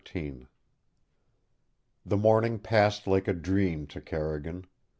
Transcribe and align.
XIII 0.03 0.47
The 2.07 2.17
morning 2.17 2.57
passed 2.57 3.05
like 3.05 3.27
a 3.27 3.33
dream 3.33 3.85
to 3.85 4.01
Carrigan. 4.01 4.65